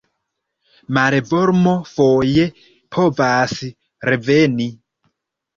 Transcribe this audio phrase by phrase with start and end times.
[0.97, 2.47] Malvarmo foje
[2.97, 3.55] povas
[4.11, 4.71] reveni.